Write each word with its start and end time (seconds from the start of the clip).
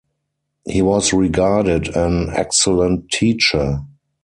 He 0.67 0.81
was 0.81 1.13
regarded 1.13 1.95
an 1.95 2.31
excellent 2.31 3.11
teacher. 3.11 3.81